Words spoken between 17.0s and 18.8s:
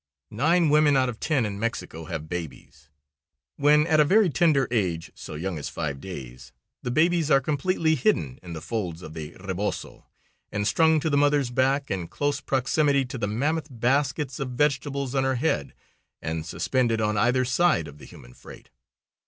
either side of the human freight.